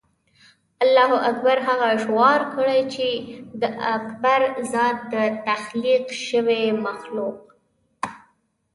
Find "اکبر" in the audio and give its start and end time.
1.29-1.57, 3.95-4.41